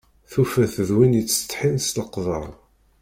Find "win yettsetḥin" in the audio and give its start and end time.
0.97-1.77